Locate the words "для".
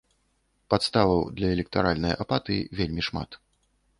1.41-1.51